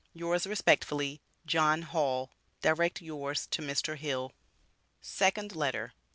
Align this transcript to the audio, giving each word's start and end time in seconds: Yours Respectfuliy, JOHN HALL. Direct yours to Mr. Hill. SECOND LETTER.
Yours 0.13 0.45
Respectfuliy, 0.47 1.19
JOHN 1.45 1.83
HALL. 1.83 2.31
Direct 2.63 3.03
yours 3.03 3.45
to 3.45 3.61
Mr. 3.61 3.97
Hill. 3.97 4.33
SECOND 4.99 5.55
LETTER. 5.55 5.93